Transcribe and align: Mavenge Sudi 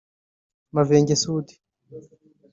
Mavenge 0.73 1.15
Sudi 1.23 1.53